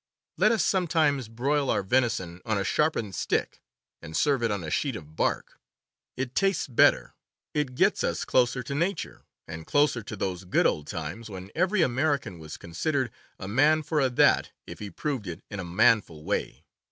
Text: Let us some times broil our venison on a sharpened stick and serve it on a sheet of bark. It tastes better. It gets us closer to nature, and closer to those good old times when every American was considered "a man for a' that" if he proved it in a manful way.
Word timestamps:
Let 0.35 0.51
us 0.51 0.65
some 0.65 0.87
times 0.87 1.27
broil 1.29 1.69
our 1.69 1.83
venison 1.83 2.41
on 2.43 2.57
a 2.57 2.63
sharpened 2.63 3.13
stick 3.13 3.61
and 4.01 4.17
serve 4.17 4.41
it 4.41 4.49
on 4.49 4.63
a 4.63 4.71
sheet 4.71 4.95
of 4.95 5.15
bark. 5.15 5.59
It 6.17 6.33
tastes 6.33 6.67
better. 6.67 7.13
It 7.53 7.75
gets 7.75 8.03
us 8.03 8.25
closer 8.25 8.63
to 8.63 8.73
nature, 8.73 9.27
and 9.47 9.67
closer 9.67 10.01
to 10.01 10.15
those 10.15 10.45
good 10.45 10.65
old 10.65 10.87
times 10.87 11.29
when 11.29 11.51
every 11.53 11.83
American 11.83 12.39
was 12.39 12.57
considered 12.57 13.11
"a 13.37 13.47
man 13.47 13.83
for 13.83 13.99
a' 14.01 14.09
that" 14.09 14.49
if 14.65 14.79
he 14.79 14.89
proved 14.89 15.27
it 15.27 15.43
in 15.51 15.59
a 15.59 15.63
manful 15.63 16.23
way. 16.23 16.63